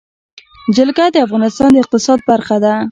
[0.75, 2.73] جلګه د افغانستان د اقتصاد برخه ده.